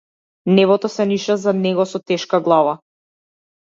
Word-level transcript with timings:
Небото 0.59 0.89
се 0.93 1.05
ниша 1.11 1.35
зад 1.43 1.61
него 1.67 1.87
со 1.91 2.03
тешка 2.13 2.43
глава. 2.49 2.77